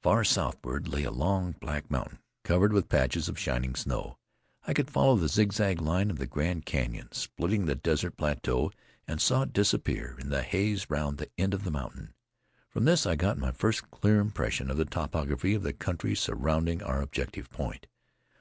Far 0.00 0.22
southward 0.22 0.86
lay 0.86 1.02
a 1.02 1.10
long, 1.10 1.56
black 1.58 1.90
mountain, 1.90 2.20
covered 2.44 2.72
with 2.72 2.88
patches 2.88 3.28
of 3.28 3.36
shining 3.36 3.74
snow. 3.74 4.16
I 4.64 4.72
could 4.72 4.88
follow 4.88 5.16
the 5.16 5.26
zigzag 5.26 5.80
line 5.80 6.08
of 6.08 6.18
the 6.20 6.28
Grand 6.28 6.66
Canyon 6.66 7.08
splitting 7.10 7.66
the 7.66 7.74
desert 7.74 8.16
plateau, 8.16 8.70
and 9.08 9.20
saw 9.20 9.42
it 9.42 9.52
disappear 9.52 10.14
in 10.20 10.28
the 10.30 10.44
haze 10.44 10.88
round 10.88 11.18
the 11.18 11.30
end 11.36 11.52
of 11.52 11.64
the 11.64 11.72
mountain. 11.72 12.14
From 12.68 12.84
this 12.84 13.06
I 13.06 13.16
got 13.16 13.38
my 13.38 13.50
first 13.50 13.90
clear 13.90 14.20
impression 14.20 14.70
of 14.70 14.76
the 14.76 14.84
topography 14.84 15.54
of 15.54 15.64
the 15.64 15.72
country 15.72 16.14
surrounding 16.14 16.80
our 16.80 17.02
objective 17.02 17.50
point. 17.50 17.88